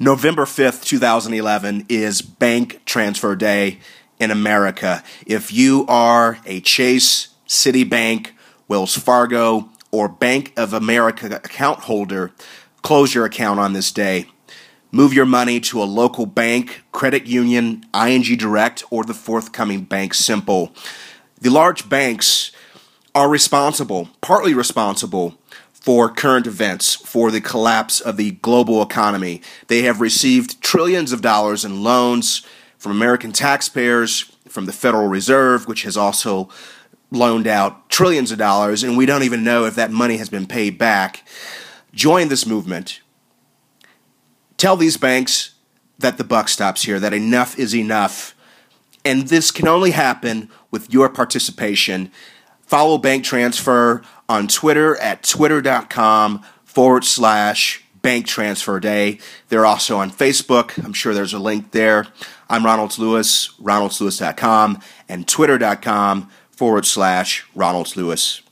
[0.00, 3.78] November 5th, 2011 is Bank Transfer Day
[4.18, 5.04] in America.
[5.24, 8.30] If you are a Chase, Citibank,
[8.66, 12.32] Wells Fargo, or Bank of America account holder,
[12.82, 14.26] close your account on this day.
[14.90, 20.12] Move your money to a local bank, credit union, ING Direct, or the forthcoming Bank
[20.12, 20.74] Simple.
[21.40, 22.50] The large banks
[23.14, 25.38] are responsible, partly responsible,
[25.72, 29.42] for current events, for the collapse of the global economy.
[29.68, 32.44] They have received trillions of dollars in loans
[32.78, 36.48] from American taxpayers, from the Federal Reserve, which has also
[37.10, 40.46] loaned out trillions of dollars, and we don't even know if that money has been
[40.46, 41.26] paid back.
[41.92, 43.00] Join this movement.
[44.56, 45.50] Tell these banks
[45.98, 48.34] that the buck stops here, that enough is enough.
[49.04, 52.10] And this can only happen with your participation.
[52.74, 59.20] Follow Bank Transfer on Twitter at twitter.com forward slash Bank Transfer Day.
[59.48, 60.84] They're also on Facebook.
[60.84, 62.08] I'm sure there's a link there.
[62.50, 68.42] I'm Ronald Lewis, ronaldslewis.com, and twitter.com forward slash Ronald Lewis.